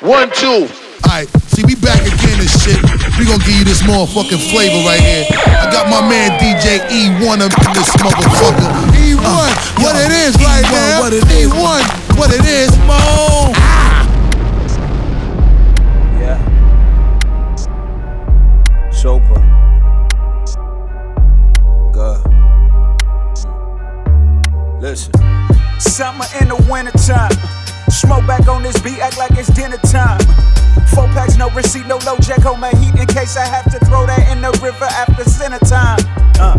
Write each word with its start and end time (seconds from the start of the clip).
One, 0.00 0.30
two. 0.32 0.66
Alright, 1.04 1.28
see, 1.52 1.62
we 1.62 1.74
back 1.74 2.00
again 2.00 2.40
and 2.40 2.48
shit. 2.48 2.80
We 3.18 3.26
gonna 3.26 3.44
give 3.44 3.52
you 3.52 3.64
this 3.64 3.82
motherfucking 3.82 4.40
flavor 4.50 4.80
right 4.88 4.98
here. 4.98 5.26
I 5.28 5.68
got 5.70 5.90
my 5.90 6.00
man 6.00 6.40
DJ 6.40 6.80
E1 6.88 7.40
up 7.44 7.52
in 7.52 7.72
this 7.76 7.92
motherfucker. 8.00 8.64
E1, 8.96 9.20
uh, 9.20 9.52
what 9.76 9.94
yo, 9.94 10.00
it 10.00 10.10
is 10.10 10.36
E1, 10.36 10.44
right 10.46 10.64
now. 10.72 11.00
What 11.00 11.12
it 11.12 11.24
is. 11.28 11.52
E1, 11.52 11.84
what 12.16 12.32
it 12.32 12.46
is, 12.46 12.70
Mo. 12.88 13.52
Yeah. 16.18 16.40
Sopa. 18.90 19.36
Good. 21.92 22.24
Listen. 24.80 25.12
Summer 25.78 26.24
in 26.40 26.48
the 26.48 26.56
wintertime. 26.70 27.59
Smoke 28.10 28.26
back 28.26 28.48
on 28.48 28.64
this 28.64 28.76
beat, 28.80 28.98
act 28.98 29.18
like 29.18 29.30
it's 29.38 29.46
dinner 29.54 29.76
time. 29.76 30.18
Four 30.92 31.06
packs, 31.14 31.36
no 31.36 31.48
receipt, 31.50 31.86
no 31.86 31.96
LoJack 31.98 32.44
on 32.44 32.58
my 32.58 32.70
heat 32.70 32.92
in 32.98 33.06
case 33.06 33.36
I 33.36 33.46
have 33.46 33.70
to 33.70 33.78
throw 33.86 34.04
that 34.04 34.32
in 34.32 34.42
the 34.42 34.50
river 34.60 34.86
after 34.86 35.22
center 35.22 35.60
time. 35.60 36.00
Uh. 36.40 36.58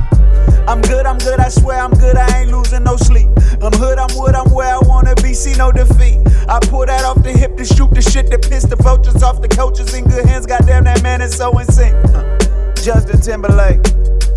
I'm 0.65 0.79
good, 0.81 1.05
I'm 1.05 1.17
good, 1.17 1.41
I 1.41 1.49
swear 1.49 1.77
I'm 1.81 1.91
good, 1.91 2.15
I 2.15 2.39
ain't 2.39 2.51
losing 2.51 2.85
no 2.85 2.95
sleep. 2.95 3.27
I'm 3.61 3.73
hood, 3.73 3.99
I'm 3.99 4.07
wood, 4.15 4.33
I'm 4.33 4.49
where 4.53 4.73
I 4.73 4.79
wanna 4.79 5.13
be, 5.15 5.33
see 5.33 5.53
no 5.55 5.73
defeat. 5.73 6.25
I 6.47 6.57
pull 6.61 6.85
that 6.85 7.03
off 7.03 7.21
the 7.21 7.33
hip 7.33 7.57
to 7.57 7.65
shoot 7.65 7.93
the 7.93 8.01
shit 8.01 8.29
that 8.29 8.43
piss 8.43 8.63
the 8.63 8.77
vultures 8.77 9.21
off 9.21 9.41
the 9.41 9.49
coaches 9.49 9.93
in 9.93 10.05
good 10.05 10.25
hands. 10.25 10.45
Goddamn, 10.45 10.85
that 10.85 11.03
man 11.03 11.19
is 11.21 11.35
so 11.35 11.59
insane. 11.59 11.95
Uh. 12.15 12.39
Justin 12.75 13.19
Timberlake. 13.19 13.85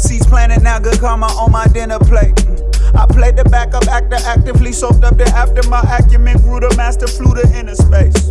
Seeds 0.00 0.26
planted 0.26 0.64
now, 0.64 0.80
good 0.80 0.98
karma 0.98 1.26
on 1.26 1.52
my 1.52 1.68
dinner 1.68 2.00
plate. 2.00 2.34
Mm. 2.34 2.73
I 2.96 3.06
played 3.06 3.36
the 3.36 3.44
backup 3.44 3.86
actor, 3.88 4.16
actively 4.26 4.72
soaked 4.72 5.04
up 5.04 5.16
the 5.16 5.24
after 5.34 5.68
my 5.68 5.80
acumen 5.82 6.38
grew 6.38 6.60
the 6.60 6.72
master 6.76 7.06
flew 7.06 7.34
to 7.34 7.44
inner 7.56 7.74
space. 7.74 8.30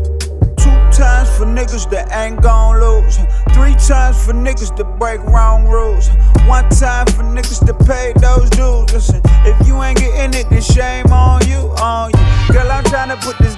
Two 0.57 0.71
times 0.95 1.29
for 1.37 1.45
niggas 1.45 1.89
that 1.91 2.07
ain't 2.11 2.41
gon' 2.41 2.79
lose. 2.79 3.17
Three 3.53 3.75
times 3.75 4.23
for 4.25 4.33
niggas 4.33 4.75
that 4.77 4.97
break 4.99 5.21
wrong 5.23 5.67
rules. 5.67 6.09
One 6.47 6.67
time 6.69 7.07
for 7.07 7.23
niggas 7.23 7.65
that 7.67 7.77
pay 7.85 8.13
those 8.19 8.49
dues. 8.51 8.93
Listen, 8.93 9.21
if 9.45 9.67
you 9.67 9.81
ain't 9.83 9.99
getting 9.99 10.39
it, 10.39 10.49
then 10.49 10.61
shame 10.61 11.11
on 11.11 11.45
you, 11.47 11.69
on 11.81 12.11
you. 12.11 12.53
Girl, 12.53 12.71
I'm 12.71 12.83
trying 12.85 13.09
to 13.09 13.17
put 13.17 13.37
this 13.39 13.52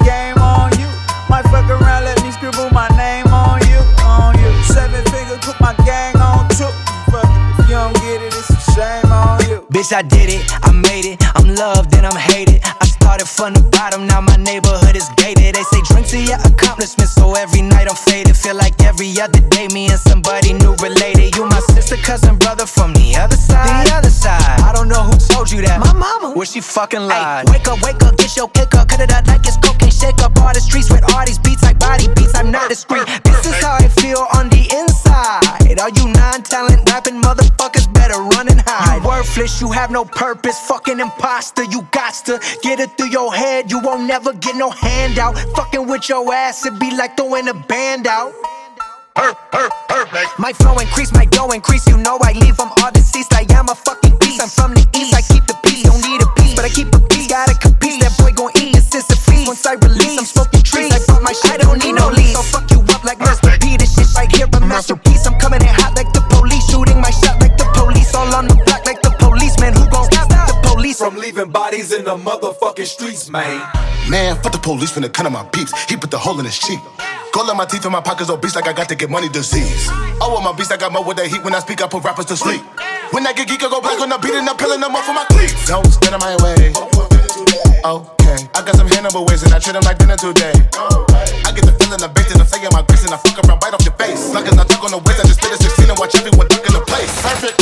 loved 11.56 11.96
and 11.96 12.06
I'm 12.06 12.16
hated. 12.16 12.62
I 12.64 12.86
started 12.86 13.28
from 13.28 13.54
the 13.54 13.64
bottom, 13.72 14.06
now 14.06 14.22
my 14.22 14.36
neighborhood 14.36 14.96
is 14.96 15.08
gated. 15.16 15.56
They 15.56 15.64
say 15.64 15.82
drink 15.88 16.08
to 16.12 16.20
your 16.20 16.40
accomplishments, 16.44 17.16
so 17.16 17.34
every 17.36 17.62
night 17.62 17.88
I'm 17.88 17.96
faded. 17.96 18.36
Feel 18.36 18.56
like 18.56 18.76
every 18.84 19.10
other 19.20 19.40
day, 19.50 19.68
me 19.70 19.88
and 19.88 20.00
somebody 20.00 20.54
new 20.54 20.76
related. 20.84 21.36
You 21.36 21.46
my 21.48 21.60
sister, 21.72 21.96
cousin, 21.98 22.38
brother 22.38 22.66
from 22.66 22.94
the 22.94 23.16
other 23.16 23.38
side. 23.38 23.88
The 23.88 23.96
other 23.96 24.10
side. 24.10 24.60
I 24.62 24.72
don't 24.76 24.88
know 24.88 25.04
who 25.04 25.16
told 25.18 25.50
you 25.50 25.62
that. 25.64 25.80
My 25.80 25.94
mama. 25.94 26.36
Where 26.36 26.46
she 26.46 26.62
fucking 26.62 27.08
lied. 27.08 27.48
Ay, 27.48 27.52
wake 27.52 27.68
up, 27.68 27.82
wake 27.82 28.04
up, 28.04 28.18
get 28.18 28.36
your 28.36 28.50
kick 28.50 28.76
up. 28.76 28.90
Cut 28.90 29.00
it 29.00 29.12
out 29.12 29.26
like 29.28 29.48
it's 29.48 29.58
cocaine. 29.58 29.92
Shake 29.92 30.20
up 30.22 30.38
all 30.40 30.54
the 30.54 30.60
streets 30.62 30.92
with 30.92 31.04
all 31.14 31.26
these 31.26 31.40
beats 31.40 31.64
like 31.64 31.80
body 31.80 32.08
beats. 32.16 32.36
I'm 32.36 32.52
not 32.52 32.70
discreet. 32.70 33.08
This 33.24 33.46
is 33.48 33.56
how 33.64 33.80
I 33.80 33.88
feel 33.88 34.28
on 34.36 34.50
the 34.50 34.64
inside. 34.76 35.80
All 35.80 35.90
you 35.90 36.08
non-talent 36.08 36.90
rapping 36.90 37.22
motherfuckers 37.22 37.92
better 37.94 38.20
run. 38.20 38.48
You 38.48 38.55
worthless, 39.36 39.62
you 39.62 39.72
have 39.72 39.92
no 39.92 40.06
purpose. 40.06 40.60
Fucking 40.68 41.00
imposter, 41.00 41.64
you 41.64 41.82
got 41.92 42.14
to 42.26 42.40
get 42.62 42.80
it 42.80 42.98
through 42.98 43.10
your 43.10 43.34
head. 43.34 43.72
You 43.72 43.80
won't 43.80 44.08
never 44.08 44.34
get 44.34 44.56
no 44.56 44.70
handout. 44.70 45.38
Fucking 45.56 45.88
with 45.88 46.10
your 46.10 46.34
ass, 46.34 46.66
it 46.66 46.80
be 46.80 46.96
like 46.96 47.18
throwing 47.18 47.48
a 47.48 47.54
band 47.54 48.08
out. 48.08 48.34
Perfect. 49.16 50.40
My 50.40 50.52
flow 50.54 50.78
increase, 50.78 51.14
my 51.14 51.26
dough 51.26 51.52
increase. 51.52 51.88
You 51.88 51.98
know 51.98 52.18
I 52.22 52.34
leave 52.34 52.58
them 52.58 52.70
all 52.82 52.92
deceased. 52.92 53.34
I 53.34 53.46
am 53.52 53.70
a 53.70 53.76
fucking 53.76 54.18
beast. 54.20 54.42
I'm 54.42 54.50
from 54.50 54.74
the 54.74 54.86
east. 54.94 55.16
I 55.16 55.22
keep 55.22 55.46
the 55.48 55.58
peace. 55.64 55.84
Don't 55.84 56.04
need 56.04 56.22
a 56.22 56.28
piece, 56.36 56.56
but 56.56 56.66
I 56.66 56.70
keep 56.70 56.94
a 56.94 57.00
piece. 57.00 57.28
Gotta 57.28 57.56
compete. 57.58 58.02
That 58.02 58.12
boy 58.20 58.32
gon' 58.36 58.52
eat. 58.60 58.76
It's 58.76 58.94
a 58.96 59.16
feast. 59.16 59.48
Once 59.48 59.66
I 59.66 59.74
release, 59.76 60.20
I'm 60.20 60.26
smoking 60.26 60.64
trees. 60.64 60.92
I 60.92 61.00
bought 61.08 61.24
my 61.24 61.32
shit. 61.32 61.45
Motherfucking 72.86 72.88
streets, 72.88 73.30
man. 73.30 73.62
Man, 74.10 74.36
fuck 74.42 74.52
the 74.52 74.60
police 74.60 74.92
finna 74.92 75.12
cut 75.12 75.26
on 75.26 75.34
my 75.34 75.44
peeps. 75.44 75.74
He 75.90 75.98
put 75.98 76.12
the 76.12 76.18
hole 76.18 76.40
in 76.40 76.46
his 76.46 76.58
cheek. 76.58 76.80
Gold 77.34 77.50
on 77.50 77.58
my 77.58 77.66
teeth 77.66 77.84
and 77.84 77.92
my 77.92 78.02
pockets 78.02 78.30
obese 78.30 78.56
like 78.56 78.68
I 78.68 78.74
got 78.74 78.88
to 78.90 78.96
get 78.96 79.10
money 79.10 79.30
disease. 79.30 79.88
Oh, 80.22 80.32
with 80.36 80.44
my 80.44 80.54
beast, 80.56 80.72
I 80.72 80.78
got 80.78 80.94
more 80.94 81.04
with 81.04 81.18
the 81.18 81.28
heat. 81.28 81.44
When 81.44 81.54
I 81.54 81.60
speak, 81.60 81.82
I 81.82 81.88
put 81.88 82.04
rappers 82.04 82.26
to 82.28 82.38
sleep. 82.38 82.62
When 83.12 83.26
I 83.28 83.34
get 83.34 83.48
geek, 83.48 83.64
I 83.64 83.70
go 83.70 83.82
black 83.82 84.00
on 84.00 84.10
the 84.10 84.18
beat 84.18 84.34
and 84.34 84.48
I'm 84.48 84.58
peeling 84.58 84.80
them 84.80 84.96
off 84.96 85.06
for 85.06 85.14
my 85.14 85.26
cleats. 85.26 85.68
Don't 85.68 85.86
stand 85.92 86.16
in 86.16 86.22
my 86.22 86.36
way. 86.44 86.72
Okay, 87.86 88.40
I 88.56 88.66
got 88.66 88.76
some 88.76 88.88
Hannibal 88.88 89.26
ways 89.26 89.44
and 89.44 89.54
I 89.54 89.60
treat 89.60 89.74
them 89.74 89.84
like 89.84 89.98
dinner 89.98 90.18
today. 90.18 90.54
I 91.46 91.54
get 91.54 91.66
the 91.70 91.76
feeling 91.78 92.02
of 92.02 92.10
bait 92.18 92.26
and 92.32 92.42
I'm 92.42 92.48
saying 92.48 92.66
my 92.72 92.82
grace 92.82 93.06
and 93.06 93.14
I 93.14 93.18
fuck 93.18 93.38
around 93.46 93.62
right 93.62 93.74
off 93.74 93.86
your 93.86 93.94
face. 93.94 94.34
Like 94.34 94.50
as 94.50 94.58
I 94.58 94.66
talk 94.66 94.82
on 94.82 94.92
the 94.92 95.02
waist, 95.06 95.22
I 95.22 95.30
just 95.30 95.38
spit 95.38 95.54
a 95.54 95.58
16 95.62 95.90
and 95.90 96.00
watch 96.00 96.16
everyone 96.18 96.50
duck 96.50 96.66
in 96.66 96.74
the 96.74 96.82
place. 96.82 97.14
Perfect, 97.22 97.62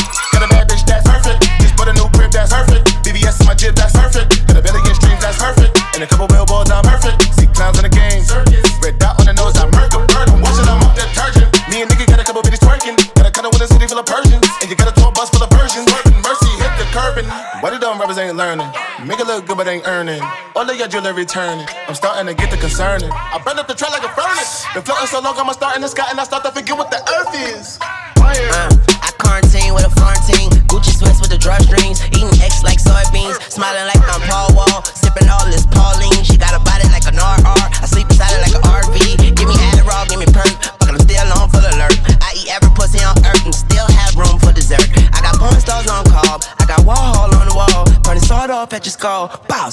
look 19.35 19.47
good, 19.47 19.57
but 19.57 19.67
ain't 19.67 19.87
earning. 19.87 20.21
All 20.55 20.69
of 20.69 20.77
your 20.77 20.87
jewelry 20.87 21.25
turning. 21.25 21.65
I'm 21.87 21.95
starting 21.95 22.27
to 22.27 22.33
get 22.33 22.51
the 22.51 22.57
concerning. 22.57 23.09
I 23.11 23.41
burn 23.43 23.57
up 23.57 23.67
the 23.67 23.73
track 23.73 23.91
like 23.91 24.03
a 24.03 24.13
furnace. 24.13 24.65
Been 24.73 24.83
floating 24.83 25.07
so 25.07 25.21
long, 25.21 25.35
I'ma 25.37 25.53
start 25.53 25.75
in 25.75 25.81
the 25.81 25.87
sky 25.87 26.05
and 26.09 26.19
I 26.19 26.23
start 26.23 26.43
to 26.43 26.51
forget 26.51 26.77
what 26.77 26.91
the 26.91 27.01
earth 27.01 27.33
is. 27.57 27.79
Uh, 27.81 28.69
I 29.01 29.11
quarantine 29.17 29.73
with 29.73 29.85
a 29.85 29.93
quarantine. 29.97 30.51
Gucci 30.69 30.93
sweats 30.93 31.19
with 31.19 31.31
the 31.31 31.37
drawstrings. 31.37 31.72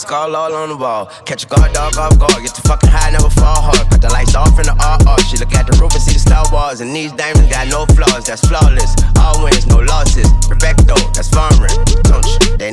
Bow, 0.00 0.06
skull 0.06 0.36
all 0.36 0.54
on 0.54 0.68
the 0.68 0.76
wall. 0.76 1.06
Catch 1.24 1.44
a 1.44 1.46
guard 1.46 1.72
dog 1.72 1.96
off 1.98 2.18
guard. 2.18 2.42
Get 2.42 2.54
too 2.54 2.62
fucking 2.62 2.90
high, 2.90 3.10
never 3.10 3.28
fall 3.30 3.60
hard. 3.60 3.90
Cut 3.90 4.00
the 4.00 4.08
lights 4.08 4.34
off 4.34 4.58
in 4.58 4.66
the 4.66 4.72
RR. 4.72 5.20
She 5.28 5.36
look 5.36 5.52
at 5.54 5.66
the 5.66 5.76
roof 5.80 5.92
and 5.92 6.02
see 6.02 6.14
the 6.14 6.18
Star 6.18 6.44
Wars. 6.52 6.80
And 6.80 6.94
these 6.94 7.12
diamonds 7.12 7.50
got 7.50 7.68
no 7.68 7.86
flaws. 7.94 8.24
That's 8.24 8.46
flawless. 8.46 8.94
All 9.18 9.42
wins, 9.44 9.66
no 9.66 9.78
losses. 9.78 10.28
Perfecto, 10.48 10.94
that's 11.12 11.28
foreign. 11.28 11.74
Don't 12.04 12.26
you? 12.26 12.56
They. 12.56 12.70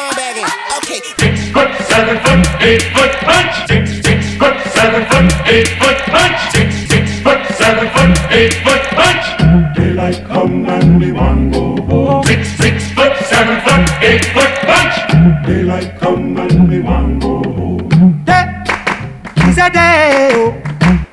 on. 0.00 0.50
Okay. 0.78 1.00
Six 1.18 1.50
foot, 1.52 1.70
seven 1.88 2.16
foot, 2.24 2.62
eight 2.62 2.82
foot 2.94 3.12
punch. 3.28 3.54
Six, 3.68 3.84
six 4.06 4.34
foot, 4.38 4.56
seven 4.72 5.04
foot, 5.10 5.28
eight 5.48 5.68
foot 5.80 5.98
punch. 6.08 6.38
Six, 6.52 6.68
six 6.88 7.20
foot, 7.20 7.40
seven 7.60 7.86
foot, 7.94 8.12
eight 8.32 8.54
foot 8.64 8.82
punch. 8.96 9.76
Daylight 9.76 10.24
come 10.26 10.66
and 10.66 11.00
we 11.00 11.12
want 11.12 11.52
go 11.52 11.76
home. 11.82 12.24
Six, 12.24 12.48
six 12.56 12.90
foot, 12.92 13.16
seven 13.26 13.60
foot, 13.64 13.84
eight 14.02 14.24
foot 14.34 14.52
punch. 14.68 15.46
Daylight 15.46 15.98
come 15.98 16.36
and 16.38 16.68
we 16.68 16.80
want 16.80 17.20
go 17.20 17.42
home. 17.42 18.22
That 18.24 18.68
is 19.48 19.58
a 19.58 19.68
day. 19.70 20.62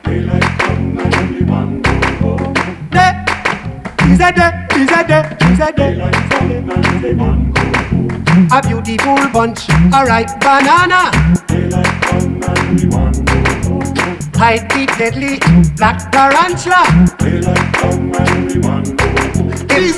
Daylight 0.03 0.49
come 0.59 0.97
and 0.99 1.35
we 1.35 1.43
want 1.43 1.83
go 1.83 2.37
home. 2.37 2.53
That 2.91 3.15
is 4.07 4.19
a 4.19 4.31
day. 4.31 4.51
Is 4.77 4.91
a 4.91 5.03
day. 5.03 5.23
Is 5.51 5.59
a 5.59 5.71
day. 5.71 5.93
Daylight 5.93 6.29
come 6.31 6.69
and 6.69 7.03
we 7.03 7.13
want 7.13 7.53
go 7.53 7.56
a 8.57 8.61
beautiful 8.67 9.15
bunch. 9.29 9.69
Alright, 9.93 10.29
banana. 10.39 11.11
They 11.47 11.67
like 11.69 12.05
fun 12.05 12.43
and 12.43 12.79
we 12.79 12.87
want 12.87 13.17
more. 13.69 13.83
Hide 14.33 14.69
the 14.71 14.85
deadly 14.97 15.39
black 15.75 16.11
tarantula. 16.11 16.83
They 17.19 17.39
like 17.39 17.75
fun 17.77 18.15
and 18.15 18.51
we 18.51 18.57
want 18.59 18.87
more. 18.99 19.53
They 19.67 19.91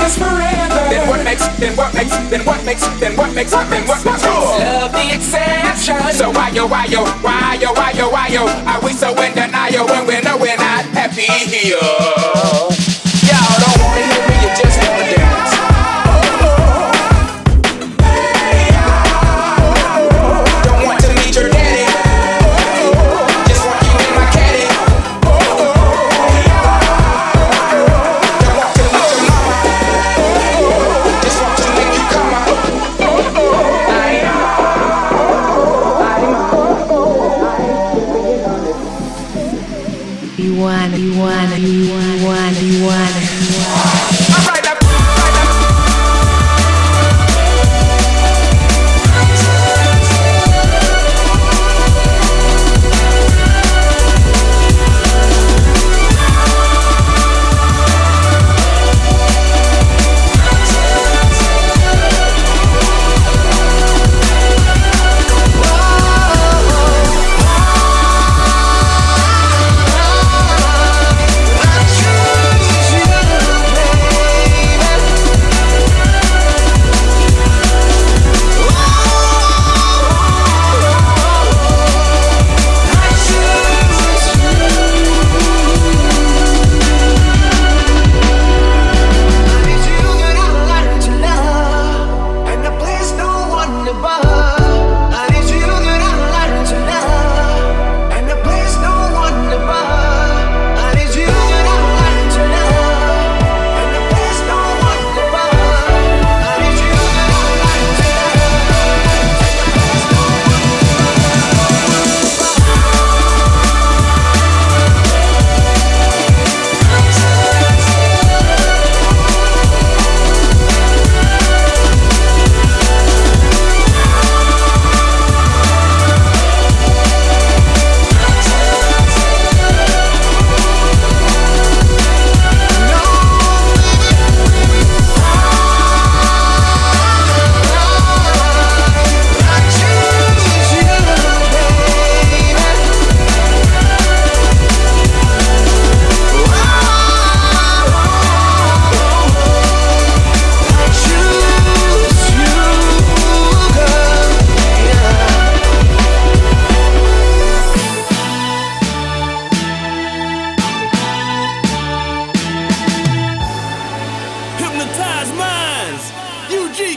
us 0.00 0.16
forever. 0.16 0.82
Then 0.90 1.08
what 1.08 1.24
makes, 1.24 1.46
then 1.58 1.76
what 1.76 1.94
makes, 1.94 2.16
then 2.30 2.44
what 2.44 2.64
makes, 2.64 2.82
then 2.98 3.16
what 3.16 3.34
makes, 3.34 3.52
what 3.52 3.68
then 3.70 3.86
what 3.86 4.04
makes 4.04 4.24
cool? 4.24 4.58
Love 4.58 4.92
the 4.92 5.14
exception. 5.14 6.00
So 6.12 6.30
why 6.30 6.48
yo, 6.50 6.66
why 6.66 6.86
yo, 6.86 7.04
why 7.22 7.58
yo, 7.60 7.72
why 7.72 7.92
yo, 7.92 8.08
why 8.10 8.28
yo? 8.28 8.46
Are 8.66 8.80
we 8.82 8.92
so 8.92 9.10
in 9.22 9.34
denial 9.34 9.86
when 9.86 10.06
we 10.06 10.20
know 10.20 10.36
we're 10.36 10.56
not 10.56 10.84
happy 10.96 11.28
here? 11.48 12.79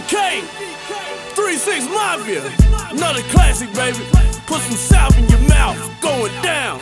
K. 0.07 0.41
Three 1.35 1.57
six 1.57 1.85
Mafia, 1.85 2.43
another 2.91 3.21
classic, 3.33 3.73
baby. 3.73 3.99
Put 4.45 4.61
some 4.61 4.77
salve 4.77 5.17
in 5.17 5.27
your 5.29 5.39
mouth, 5.49 5.77
going 6.01 6.31
down. 6.41 6.79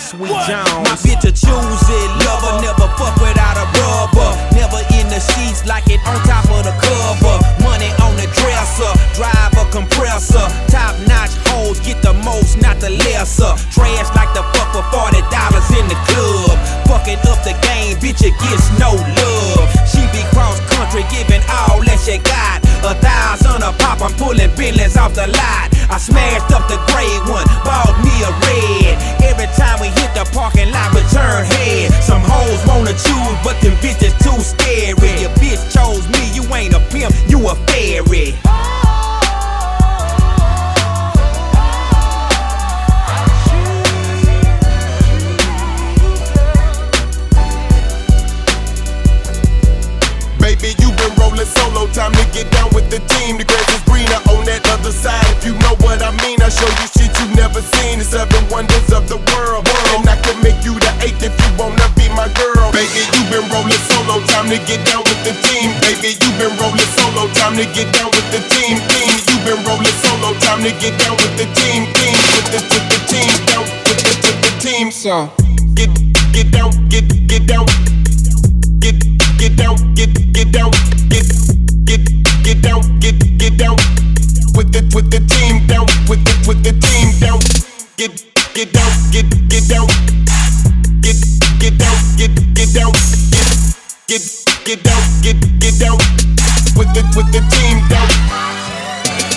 Sweet 0.00 0.32
what? 0.32 0.48
Jones. 0.48 0.88
My 0.88 0.96
bitch 0.96 1.28
a 1.28 1.32
choosing 1.32 2.10
lover, 2.24 2.64
never 2.64 2.88
fuck 2.96 3.12
without 3.20 3.60
a 3.60 3.66
rubber. 3.76 4.32
Never 4.56 4.80
in 4.96 5.06
the 5.12 5.20
sheets 5.20 5.66
like 5.68 5.84
it 5.92 6.00
on 6.08 6.16
top 6.24 6.48
of 6.48 6.64
the 6.64 6.72
cover. 6.80 7.36
Money 7.60 7.92
on 8.00 8.16
the 8.16 8.24
dresser, 8.32 8.92
drive 9.12 9.52
a 9.60 9.68
compressor. 9.68 10.40
Top 10.72 10.96
notch 11.04 11.36
hoes 11.52 11.80
get 11.80 12.00
the 12.00 12.14
most, 12.24 12.56
not 12.62 12.80
the 12.80 12.88
lesser. 13.04 13.52
Trash 13.68 14.08
like 14.16 14.32
the 14.32 14.40
fuck 14.56 14.72
for 14.72 14.84
forty 14.88 15.20
dollars 15.28 15.68
in 15.76 15.84
the 15.92 15.98
club. 16.08 16.56
Fucking 16.88 17.20
up 17.28 17.44
the 17.44 17.52
game, 17.60 18.00
bitch, 18.00 18.24
it 18.24 18.32
gets 18.40 18.72
no 18.80 18.96
love. 18.96 19.68
She 19.84 20.00
be 20.16 20.24
cross 20.32 20.56
country, 20.72 21.04
giving 21.12 21.44
all 21.52 21.84
that 21.84 22.00
she 22.00 22.16
got. 22.24 22.59
A 22.80 22.94
thousand 22.94 23.62
a 23.62 23.72
pop, 23.76 24.00
I'm 24.00 24.12
pulling 24.16 24.50
billions 24.56 24.96
off 24.96 25.14
the 25.14 25.26
lot. 25.26 25.68
I 25.90 25.98
smashed 25.98 26.50
up 26.50 26.66
the 26.66 26.80
gray 26.88 27.12
one, 27.28 27.44
bought 27.62 27.92
me 28.02 28.14
a 28.24 28.30
red. 28.40 28.96
Every 29.22 29.46
time 29.54 29.80
we 29.80 29.88
hit 29.88 30.10
the 30.14 30.24
parking 30.32 30.72
lot, 30.72 30.94
we 30.94 31.02
turn 31.12 31.44
head. 31.44 31.92
Some 32.02 32.22
hoes 32.24 32.64
wanna 32.66 32.96
choose, 32.96 33.36
but 33.44 33.60
them 33.60 33.76
bitches 33.84 34.16
too 34.24 34.40
scary. 34.40 35.12
Your 35.20 35.30
bitch 35.36 35.60
chose 35.70 36.08
me, 36.08 36.32
you 36.32 36.42
ain't 36.54 36.74
a 36.74 36.80
pimp, 36.90 37.14
you 37.28 37.46
a 37.48 37.54
fairy. 37.68 38.34
Been 51.00 51.12
rolling 51.16 51.48
solo, 51.48 51.88
time 51.96 52.12
to 52.12 52.24
get 52.30 52.50
down 52.52 52.68
with 52.76 52.88
the 52.92 53.00
team. 53.08 53.40
The 53.40 53.44
grass 53.48 53.64
is 53.72 53.82
greener 53.88 54.20
on 54.32 54.44
that 54.44 54.60
other 54.68 54.92
side. 54.92 55.24
If 55.40 55.48
you 55.48 55.56
know 55.64 55.74
what 55.80 56.04
I 56.04 56.12
mean, 56.22 56.38
I 56.44 56.52
show 56.52 56.68
you 56.68 56.86
shit 56.92 57.12
you 57.16 57.26
never 57.34 57.64
seen. 57.64 57.98
The 57.98 58.06
seven 58.06 58.42
wonders 58.52 58.92
of 58.92 59.08
the 59.08 59.16
world. 59.32 59.64
And 59.96 60.04
I 60.08 60.16
can 60.20 60.36
make 60.44 60.60
you 60.62 60.76
the 60.76 60.92
eighth 61.00 61.24
if 61.24 61.32
you 61.32 61.50
wanna 61.56 61.88
be 61.96 62.08
my 62.12 62.28
girl. 62.36 62.68
Baby, 62.76 63.02
you 63.16 63.22
been 63.32 63.46
rolling 63.48 63.82
solo, 63.88 64.20
time 64.28 64.52
to 64.52 64.58
get 64.68 64.84
down 64.84 65.02
with 65.08 65.20
the 65.24 65.34
team. 65.48 65.72
Baby, 65.80 66.16
you 66.20 66.30
been 66.36 66.52
rolling 66.60 66.90
solo, 67.00 67.26
time 67.40 67.56
to 67.56 67.66
get 67.72 67.88
down 67.96 68.12
with 68.12 68.28
the 68.30 68.40
team. 68.52 68.76
Team, 68.92 69.10
you 69.28 69.36
been 69.48 69.60
rolling 69.64 69.96
solo, 70.04 70.36
time 70.44 70.60
to 70.62 70.72
get 70.78 70.94
down 71.00 71.16
with 71.16 71.34
the 71.40 71.48
team. 71.56 71.88
Team, 71.96 72.16
with 72.36 72.48
the, 72.52 72.60
with 72.68 72.86
the 72.92 73.00
team, 73.08 73.30
down 73.48 73.64
with 73.88 74.00
the, 74.04 74.12
with 74.20 74.38
the 74.44 74.52
team. 74.60 74.92
So 74.92 75.32
get 94.10 94.26
get 94.66 94.82
down, 94.82 95.02
get 95.22 95.38
get 95.62 95.78
down 95.78 95.94
with 96.74 96.90
the 96.98 97.06
with 97.14 97.30
the 97.30 97.38
team 97.46 97.78
down. 97.86 98.10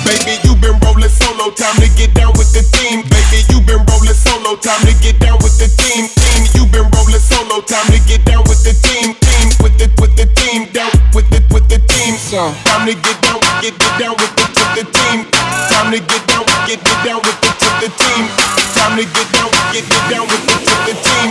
Baby, 0.01 0.41
you 0.41 0.57
been 0.57 0.73
rolling 0.81 1.13
solo, 1.13 1.53
time 1.53 1.77
to 1.77 1.85
get 1.93 2.09
down 2.17 2.33
with 2.41 2.49
the 2.57 2.65
team. 2.73 3.05
Baby, 3.05 3.45
you 3.53 3.61
been 3.61 3.85
rolling 3.85 4.17
solo, 4.17 4.57
time 4.57 4.81
to 4.89 4.93
get 4.97 5.21
down 5.21 5.37
with 5.45 5.61
the 5.61 5.69
team. 5.77 6.09
Team, 6.09 6.41
you 6.57 6.65
been 6.73 6.89
rolling 6.89 7.21
solo, 7.21 7.61
time 7.61 7.85
to 7.93 8.01
get 8.09 8.25
down 8.25 8.41
with 8.49 8.65
the 8.65 8.73
team. 8.81 9.13
Team, 9.21 9.47
with 9.61 9.77
the 9.77 9.93
with 10.01 10.17
the 10.17 10.25
team 10.41 10.65
down, 10.73 10.89
with 11.13 11.29
the 11.29 11.45
with 11.53 11.69
the 11.69 11.77
team. 11.77 12.17
So 12.17 12.49
time 12.65 12.89
to 12.89 12.97
get 12.97 13.21
down, 13.21 13.37
get 13.61 13.77
get 13.77 13.93
down 14.01 14.17
with 14.17 14.33
the 14.33 14.45
with 14.57 14.73
the 14.73 14.83
team. 14.89 15.29
Time 15.69 15.93
to 15.93 16.01
get 16.01 16.23
down, 16.25 16.49
get 16.65 16.81
get 16.81 16.99
down 17.05 17.21
with 17.21 17.37
the 17.45 17.49
with 17.61 17.77
the 17.77 17.89
team. 17.93 18.25
Time 18.73 18.97
to 18.97 19.05
get 19.05 19.27
down, 19.37 19.53
get 19.69 19.85
get 19.85 20.03
down 20.09 20.25
with 20.25 20.41
the 20.49 20.55
with 20.65 20.81
the. 20.89 20.93
Team, 20.97 21.29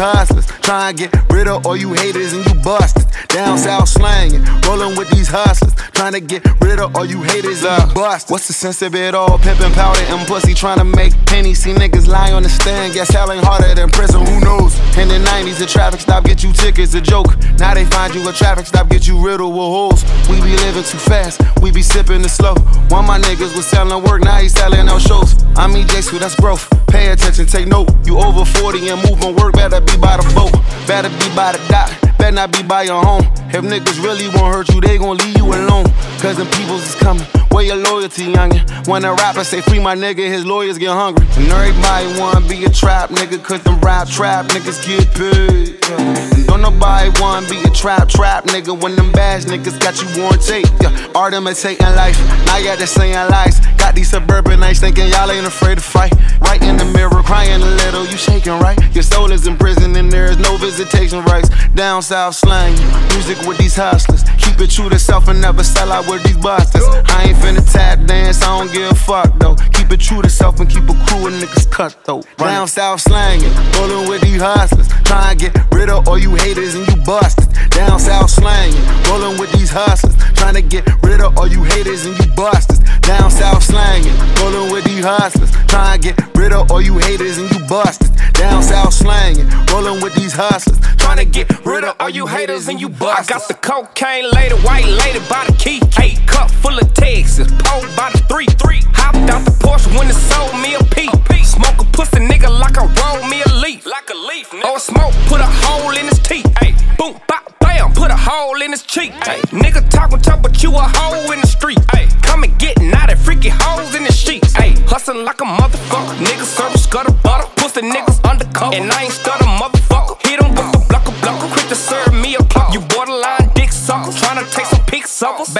hustlers. 0.00 0.33
Try 0.74 0.88
and 0.88 0.98
get 0.98 1.14
rid 1.30 1.46
of 1.46 1.64
all 1.66 1.76
you 1.76 1.92
haters 1.92 2.32
and 2.32 2.44
you 2.46 2.54
busters. 2.60 3.06
Down 3.28 3.56
south 3.58 3.88
slanging, 3.88 4.42
rolling 4.66 4.98
with 4.98 5.08
these 5.10 5.28
hustlers. 5.28 5.72
Trying 5.92 6.14
to 6.14 6.20
get 6.20 6.42
rid 6.60 6.80
of 6.80 6.96
all 6.96 7.04
you 7.04 7.22
haters 7.22 7.62
and 7.62 7.88
you 7.88 7.94
busters. 7.94 8.28
What's 8.28 8.48
the 8.48 8.54
sense 8.54 8.82
of 8.82 8.92
it 8.96 9.14
all? 9.14 9.38
Pimping 9.38 9.70
powder 9.70 10.00
and 10.10 10.26
pussy, 10.26 10.52
trying 10.52 10.78
to 10.78 10.84
make 10.84 11.12
pennies. 11.26 11.62
See 11.62 11.72
niggas 11.72 12.08
lie 12.08 12.32
on 12.32 12.42
the 12.42 12.48
stand, 12.48 12.92
guess 12.92 13.08
hell 13.08 13.30
ain't 13.30 13.44
harder 13.44 13.72
than 13.72 13.88
prison. 13.88 14.26
Who 14.26 14.40
knows? 14.40 14.74
In 14.98 15.06
the 15.06 15.22
90s, 15.22 15.60
the 15.60 15.66
traffic 15.66 16.00
stop 16.00 16.24
get 16.24 16.42
you 16.42 16.52
tickets, 16.52 16.92
a 16.94 17.00
joke. 17.00 17.38
Now 17.56 17.72
they 17.74 17.84
find 17.84 18.12
you 18.12 18.28
a 18.28 18.32
traffic 18.32 18.66
stop, 18.66 18.88
get 18.88 19.06
you 19.06 19.24
riddled 19.24 19.54
with 19.54 19.70
holes. 19.70 20.02
We 20.28 20.40
be 20.40 20.56
living 20.56 20.82
too 20.82 20.98
fast, 20.98 21.40
we 21.62 21.70
be 21.70 21.82
sipping 21.82 22.22
the 22.22 22.28
slow. 22.28 22.54
One 22.90 23.06
my 23.06 23.20
niggas 23.20 23.54
was 23.54 23.66
selling 23.66 24.02
work, 24.02 24.24
now 24.24 24.38
he 24.38 24.48
selling 24.48 24.88
out 24.88 25.02
shows. 25.02 25.40
I 25.54 25.68
mean, 25.68 25.86
J2, 25.86 26.18
that's 26.18 26.34
growth. 26.34 26.68
Pay 26.88 27.10
attention, 27.10 27.46
take 27.46 27.68
note. 27.68 27.90
You 28.04 28.18
over 28.18 28.44
40 28.44 28.88
and 28.88 29.02
moving 29.08 29.36
work, 29.36 29.54
better 29.54 29.80
be 29.80 29.96
by 29.98 30.16
the 30.16 30.26
boat. 30.34 30.63
Better 30.86 31.08
be 31.08 31.34
by 31.34 31.52
the 31.52 31.60
dock, 31.68 31.90
better 32.24 32.36
not 32.36 32.52
be 32.52 32.62
by 32.62 32.82
your 32.82 33.02
home. 33.04 33.22
If 33.52 33.62
niggas 33.62 34.02
really 34.02 34.28
won't 34.28 34.54
hurt 34.54 34.68
you, 34.74 34.80
they 34.80 34.96
gon' 34.96 35.18
leave 35.18 35.36
you 35.36 35.44
alone. 35.44 35.84
Cause 36.20 36.36
them 36.38 36.46
peoples 36.56 36.82
is 36.88 36.94
coming. 36.94 37.26
Where 37.52 37.64
your 37.64 37.76
loyalty, 37.76 38.32
youngin'? 38.32 38.88
When 38.88 39.04
a 39.04 39.12
rapper 39.12 39.44
say 39.44 39.60
free 39.60 39.78
my 39.78 39.94
nigga, 39.94 40.26
his 40.26 40.44
lawyers 40.44 40.78
get 40.78 40.88
hungry. 40.88 41.26
And 41.36 41.52
everybody 41.52 42.18
wanna 42.18 42.40
be 42.48 42.64
a 42.64 42.70
trap 42.70 43.10
nigga, 43.10 43.42
cause 43.42 43.62
them 43.62 43.78
rap 43.80 44.08
trap 44.08 44.46
niggas 44.46 44.80
get 44.86 45.06
paid. 45.14 45.76
And 45.90 46.46
don't 46.46 46.62
nobody 46.62 47.10
wanna 47.20 47.46
be 47.48 47.60
a 47.62 47.70
trap 47.70 48.08
trap 48.08 48.44
nigga 48.44 48.72
when 48.80 48.96
them 48.96 49.12
bad 49.12 49.42
niggas 49.42 49.78
got 49.78 50.00
you 50.00 50.24
on 50.24 50.38
tape. 50.38 50.66
Yeah. 50.80 51.12
Art 51.14 51.34
imitating 51.34 51.86
life, 51.94 52.18
now 52.46 52.56
y'all 52.56 52.76
just 52.76 52.94
saying 52.94 53.14
lies. 53.30 53.60
Got 53.76 53.94
these 53.94 54.08
suburban 54.08 54.60
nights 54.60 54.80
thinking 54.80 55.08
y'all 55.08 55.30
ain't 55.30 55.46
afraid 55.46 55.76
to 55.76 55.84
fight. 55.84 56.14
Right 56.40 56.62
in 56.62 56.76
the 56.78 56.86
mirror, 56.86 57.22
crying 57.22 57.62
a 57.62 57.66
little, 57.82 58.06
you 58.06 58.16
shaking 58.16 58.58
right? 58.60 58.78
Your 58.94 59.02
soul 59.02 59.30
is 59.30 59.46
in 59.46 59.56
prison 59.56 59.94
and 59.96 60.10
there 60.10 60.24
is 60.24 60.38
no 60.38 60.56
visitation 60.56 61.22
rights. 61.24 61.50
Down 61.74 62.02
south 62.14 62.36
slang, 62.36 62.72
music 63.08 63.36
with 63.44 63.58
these 63.58 63.74
hustlers. 63.74 64.22
Keep 64.38 64.60
it 64.60 64.70
true 64.70 64.88
to 64.88 65.00
self 65.00 65.26
and 65.26 65.40
never 65.40 65.64
sell 65.64 65.90
out 65.90 66.06
with 66.08 66.22
these 66.22 66.36
busters. 66.36 66.84
I 67.10 67.24
ain't 67.26 67.38
finna 67.38 67.64
tap 67.72 68.06
dance, 68.06 68.40
I 68.40 68.56
don't 68.56 68.72
give 68.72 68.88
a 68.88 68.94
fuck 68.94 69.36
though. 69.40 69.56
Keep 69.74 69.90
it 69.90 70.00
true 70.00 70.22
to 70.22 70.30
self 70.30 70.60
and 70.60 70.70
keep 70.70 70.84
a 70.84 70.94
crew 71.06 71.26
of 71.26 71.32
niggas 71.34 71.68
cut 71.72 71.98
though. 72.04 72.22
Down 72.38 72.68
south 72.68 73.00
slanging, 73.00 73.50
rolling 73.74 74.08
with 74.08 74.20
these 74.22 74.40
hustlers. 74.40 74.86
Trying 75.02 75.38
to 75.38 75.50
get 75.50 75.74
rid 75.74 75.90
of 75.90 76.06
all 76.06 76.16
you 76.16 76.36
haters 76.36 76.76
and 76.76 76.86
you 76.86 77.02
busters. 77.02 77.48
Down 77.70 77.98
south 77.98 78.30
slanging, 78.30 78.84
rolling 79.10 79.36
with 79.40 79.50
these 79.50 79.72
hustlers. 79.72 80.14
Trying 80.38 80.54
to 80.54 80.62
get 80.62 80.86
rid 81.02 81.20
of 81.20 81.36
all 81.36 81.48
you 81.48 81.64
haters 81.64 82.06
and 82.06 82.16
you 82.20 82.30
busters. 82.36 82.78
Down 83.00 83.28
south 83.28 83.64
slanging, 83.64 84.14
rolling 84.38 84.70
with 84.70 84.84
these 84.84 85.04
hustlers. 85.04 85.50
Trying 85.66 86.00
to 86.00 86.12
get 86.12 86.36
rid 86.36 86.52
of 86.52 86.70
all 86.70 86.80
you 86.80 86.96
haters 86.96 87.38
and 87.38 87.50
you 87.50 87.58
busters. 87.66 88.10
Down 88.34 88.62
south 88.62 88.94
slanging, 88.94 89.48
rolling 89.72 90.00
with 90.00 90.14
these 90.14 90.32
hustlers. 90.32 90.78
Trying 91.04 91.18
to 91.18 91.26
get 91.26 91.66
rid 91.66 91.84
of 91.84 91.94
all 92.00 92.08
you 92.08 92.26
haters 92.26 92.68
and 92.68 92.80
you 92.80 92.88
busters. 92.88 93.30
I 93.30 93.38
got 93.38 93.48
the 93.48 93.54
cocaine 93.54 94.30
lady, 94.30 94.54
white 94.66 94.86
lady 94.86 95.20
by 95.28 95.44
the 95.46 95.52
key. 95.58 95.80
Eight 96.02 96.18
cup 96.26 96.50
full 96.50 96.76
of 96.78 96.92
Texas, 96.94 97.46
pole 97.58 97.84
by 97.96 98.10
the 98.10 98.18
three. 98.28 98.46
three. 98.46 98.80
Hopped 98.94 99.30
out 99.30 99.44
the 99.44 99.52
Porsche 99.62 99.86
when 99.96 100.08
it 100.08 100.14
sold 100.14 100.54
me 100.62 100.74
a 100.74 100.82
peep. 100.94 101.10
Smoke 101.44 101.78
a 101.78 101.84
pussy 101.92 102.18
nigga 102.18 102.48
like 102.48 102.76
I 102.78 102.84
roll 102.86 103.28
me 103.28 103.42
a 103.42 103.52
leaf. 103.60 103.86
Like 103.86 104.10
a 104.10 104.14
leaf, 104.14 104.50
nigga. 104.50 104.64
Or 104.64 104.78
smoke, 104.80 105.12
put 105.28 105.40
a 105.40 105.46
hole 105.46 105.92
in 105.92 106.06
his 106.08 106.18
teeth. 106.18 106.50
Ay, 106.60 106.74
boom, 106.98 107.20
bop, 107.28 107.54
bam, 107.60 107.92
put 107.92 108.10
a 108.10 108.16
hole 108.16 108.60
in 108.62 108.72
his 108.72 108.82
cheek. 108.82 109.12
Ay, 109.28 109.40
nigga 109.52 109.88
talking 109.90 110.18
tough, 110.20 110.42
but 110.42 110.62
you 110.62 110.70
a 110.74 110.80
hoe 110.80 111.30
in 111.32 111.40
the 111.40 111.46
street. 111.46 111.78
Ay, 111.92 112.08
come 112.22 112.42
and 112.42 112.58
get 112.58 112.80
naughty, 112.80 113.14
freaky 113.14 113.50
hoes 113.50 113.94
in 113.94 114.02
the 114.02 114.12
sheets. 114.12 114.56
Ay, 114.56 114.74
hustling 114.88 115.24
like 115.24 115.40
a 115.42 115.44
motherfucker. 115.44 116.16
Nigga 116.26 116.44
serving 116.44 116.78
scuttle 116.78 117.14
butter. 117.22 117.46
Pussy 117.56 117.82
niggas 117.82 118.18
undercover. 118.28 118.74
And 118.74 118.90
I 118.90 119.04
ain't 119.04 119.12
stutter, 119.12 119.44
motherfucker. 119.44 120.03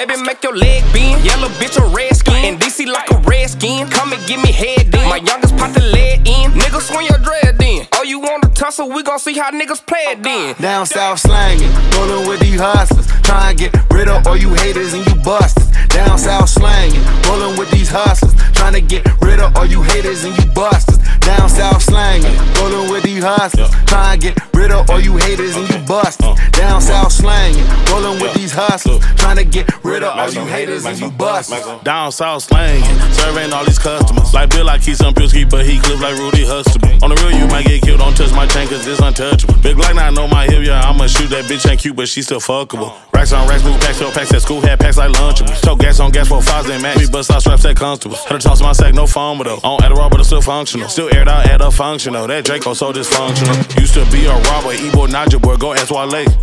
Baby, 0.07 0.21
make 0.21 0.43
your 0.43 0.55
leg 0.55 0.83
bend. 0.93 1.25
Yellow 1.25 1.49
bitch, 1.57 1.81
a 1.81 1.87
red 1.97 2.15
skin. 2.15 2.45
In 2.45 2.59
DC 2.59 2.87
like 2.87 3.11
a 3.11 3.17
red 3.21 3.49
skin. 3.49 3.89
Come 3.89 4.13
and 4.13 4.21
give 4.27 4.39
me 4.43 4.53
head 4.53 4.93
then. 4.93 5.09
My 5.09 5.17
youngest 5.17 5.57
pop 5.57 5.73
the 5.73 5.81
lead 5.81 6.29
in. 6.29 6.53
Niggas 6.53 6.93
swing 6.93 7.07
your 7.07 7.17
dread 7.17 7.57
then. 7.57 7.87
Oh, 7.95 8.03
you 8.03 8.19
want 8.19 8.43
to 8.43 8.51
tussle? 8.51 8.91
We 8.91 9.03
gon' 9.03 9.19
see 9.19 9.33
how 9.33 9.51
niggas 9.51 9.87
play 9.87 10.05
it 10.13 10.23
then. 10.23 10.57
Down 10.61 10.85
south 10.85 11.21
slanging, 11.21 11.73
rollin' 11.97 12.29
with 12.29 12.41
these 12.41 12.61
hustlers. 12.61 13.07
Trying 13.23 13.57
to 13.57 13.71
get 13.71 13.91
rid 13.91 14.09
of 14.09 14.27
all 14.27 14.37
you 14.37 14.53
haters 14.53 14.93
and 14.93 15.07
you 15.07 15.15
busters. 15.23 15.71
Down 15.89 16.19
south 16.19 16.51
slanging, 16.51 17.03
rollin' 17.25 17.59
with 17.59 17.71
these 17.71 17.89
hustlers. 17.89 18.35
Trying 18.53 18.65
Trying 18.65 18.75
to 18.75 18.81
get 18.81 19.23
rid 19.23 19.41
of 19.41 19.57
all 19.57 19.67
you 19.67 19.83
haters 19.83 20.25
and 20.25 20.37
you 20.39 20.51
busters. 20.53 20.99
Down 21.21 21.49
south 21.49 21.83
slanging, 21.83 22.35
rollin' 22.57 22.91
with 22.91 23.05
these 23.05 23.23
hustlers. 23.23 23.71
Trying 23.85 24.21
to 24.21 24.33
get 24.33 24.55
rid 24.55 24.71
of 24.71 24.89
all 24.89 25.01
you 25.01 25.17
haters 25.17 25.57
and 25.57 25.69
you 25.69 25.79
busters. 25.87 26.27
Uh. 26.27 26.35
Down 26.53 26.81
south 26.81 27.13
slanging, 27.13 27.67
rolling 27.93 28.21
with 28.23 28.33
these 28.35 28.53
hustlers. 28.53 29.05
Trying 29.35 29.50
to 29.50 29.53
get 29.53 29.85
rid 29.85 30.05
of 30.05 30.17
all 30.17 30.31
you 30.31 30.47
haters 30.47 30.85
and 30.85 30.97
you 31.00 31.11
bust. 31.11 31.53
Down 31.83 32.12
south 32.12 32.45
slanging, 32.45 32.85
serving 33.11 33.53
all 33.53 33.64
these 33.64 33.81
customers. 33.81 34.33
Like 34.33 34.51
Bill, 34.51 34.68
I 34.68 34.79
keep 34.79 34.94
some 34.94 35.12
Pilsky, 35.12 35.49
but 35.51 35.66
he 35.66 35.81
clip 35.81 35.99
like 35.99 36.16
Rudy 36.16 36.47
Huxtable. 36.47 37.03
On 37.03 37.11
the 37.11 37.16
real, 37.16 37.33
you 37.37 37.49
might 37.49 37.66
get 37.66 37.83
killed, 37.83 37.99
don't 37.99 38.16
touch 38.16 38.33
my 38.33 38.47
tank, 38.47 38.70
cause 38.70 38.87
it's 38.87 39.01
untouchable. 39.01 39.55
Big 39.55 39.77
Glock, 39.77 39.97
now 39.97 40.07
I 40.07 40.11
know 40.11 40.29
my 40.29 40.44
hip, 40.44 40.64
yeah, 40.64 40.88
I'ma 40.88 41.09
shoot 41.09 41.31
that 41.31 41.47
bitch 41.47 41.68
ain't 41.68 41.81
cute, 41.81 41.97
but 41.97 42.09
she 42.09 42.23
still 42.23 42.38
fuckable. 42.38 42.94
Racks 43.12 43.33
on 43.33 43.49
racks, 43.49 43.62
blue 43.62 43.77
packs, 43.79 43.99
packs 43.99 44.33
at 44.33 44.42
school, 44.42 44.61
had 44.61 44.79
packs 44.79 44.99
like 44.99 45.11
Lunchables. 45.11 45.61
Took 45.62 45.81
gas 45.81 45.99
on 45.99 46.12
gas 46.12 46.29
for 46.29 46.40
fives 46.40 46.68
and 46.68 46.81
max. 46.81 47.01
We 47.01 47.11
bust 47.11 47.33
out 47.33 47.40
straps 47.40 47.64
at 47.64 47.75
constables. 47.75 48.23
Had 48.25 48.40
to 48.40 48.49
toss 48.49 48.62
my 48.62 48.73
sack, 48.73 48.94
no 48.94 49.09
phone, 49.09 49.38
but 49.38 49.44
though. 49.44 49.61
On 49.64 49.81
Adderall, 49.81 50.11
but 50.11 50.20
it's 50.20 50.29
still 50.29 50.42
functional. 50.42 50.88
Still 50.88 51.12
aired 51.12 51.29
out, 51.29 51.47
add 51.47 51.61
up 51.61 51.73
functional. 51.73 52.29
That 52.29 52.44
Draco 52.44 52.75
so 52.75 52.92
dysfunctional. 52.92 53.81
Used 53.81 53.94
to 53.94 54.05
be 54.12 54.27
a 54.27 54.35
robber, 54.35 54.75
Ebo 54.75 55.09
Naja 55.09 55.42
boy, 55.42 55.57
go 55.57 55.73
ask. 55.73 55.90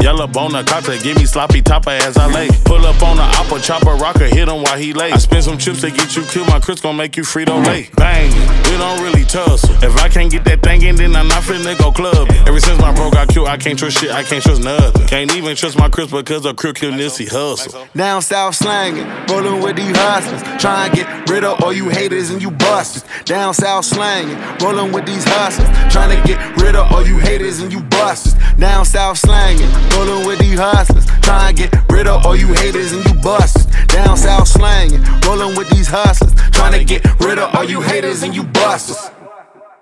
Yellow 0.01 0.27
bone, 0.27 0.51
Kata, 0.51 0.99
give 1.01 1.17
me 1.17 1.25
sloppy 1.25 1.61
topper 1.61 1.91
as 1.91 2.17
I 2.17 2.27
lay. 2.27 2.49
Pull 2.65 2.80
up 2.85 3.01
on 3.03 3.17
the 3.17 3.23
opera, 3.23 3.59
chopper, 3.59 3.95
rocker, 3.95 4.25
hit 4.25 4.47
him 4.47 4.63
while 4.63 4.77
he 4.77 4.93
lay. 4.93 5.11
I 5.11 5.17
spend 5.17 5.43
some 5.43 5.57
chips 5.57 5.81
to 5.81 5.91
get 5.91 6.15
you 6.15 6.23
killed, 6.23 6.47
my 6.47 6.59
Chris 6.59 6.81
gon' 6.81 6.97
make 6.97 7.17
you 7.17 7.23
Frito 7.23 7.63
lay. 7.65 7.89
Bang, 7.95 8.31
we 8.65 8.77
don't 8.77 9.01
really 9.01 9.23
tussle. 9.25 9.75
If 9.83 9.95
I 9.97 10.09
can't 10.09 10.31
get 10.31 10.43
that 10.45 10.61
thing 10.61 10.81
in, 10.83 10.95
then 10.95 11.15
I'm 11.15 11.27
not 11.27 11.43
finna 11.43 11.77
go 11.77 11.91
club. 11.91 12.29
Ever 12.47 12.59
since 12.59 12.79
my 12.79 12.93
bro 12.93 13.11
got 13.11 13.27
killed, 13.29 13.47
I 13.47 13.57
can't 13.57 13.77
trust 13.77 13.97
shit, 13.97 14.11
I 14.11 14.23
can't 14.23 14.43
trust 14.43 14.63
nothing. 14.63 15.07
Can't 15.07 15.35
even 15.35 15.55
trust 15.55 15.77
my 15.77 15.89
Chris 15.89 16.11
because 16.11 16.45
of 16.45 16.55
Crip 16.55 16.75
Kill 16.75 16.91
Nissy 16.91 17.27
hustle. 17.29 17.87
Down 17.95 18.21
south 18.21 18.55
slanging, 18.55 19.07
rollin' 19.27 19.61
with 19.61 19.75
these 19.75 19.95
hustlers. 19.95 20.41
Try 20.61 20.87
and 20.87 20.95
get 20.95 21.29
rid 21.29 21.43
of 21.43 21.61
all 21.63 21.73
you 21.73 21.89
haters 21.89 22.29
and 22.29 22.41
you 22.41 22.51
busters. 22.51 23.03
Down 23.25 23.53
south 23.53 23.85
slanging, 23.85 24.37
rollin' 24.61 24.91
with 24.91 25.05
these 25.05 25.23
hustlers. 25.23 25.69
Trying 25.91 26.19
to 26.19 26.27
get 26.27 26.39
rid 26.57 26.75
of 26.75 26.91
all 26.91 27.05
you 27.05 27.19
haters 27.19 27.59
and 27.59 27.71
you 27.71 27.81
busters. 27.81 28.35
Down 28.57 28.85
south 28.85 29.17
slanging, 29.17 29.69
rollin' 29.91 30.25
with 30.25 30.39
these 30.39 30.59
hustlers. 30.59 31.05
Trying 31.21 31.55
to 31.55 31.67
get 31.67 31.91
rid 31.91 32.07
of 32.07 32.25
all 32.25 32.35
you 32.35 32.47
haters 32.47 32.70
and 32.75 33.05
you 33.05 33.13
busters. 33.21 33.65
Down 33.87 34.17
south 34.17 34.47
slanging, 34.47 35.03
rolling 35.25 35.57
with 35.57 35.69
these 35.69 35.87
hustlers. 35.87 36.33
Trying 36.51 36.73
to 36.79 36.85
get 36.85 37.03
rid 37.19 37.37
of 37.37 37.53
all 37.53 37.63
you 37.63 37.81
haters 37.81 38.23
and 38.23 38.33
you 38.33 38.43
busters. 38.43 39.11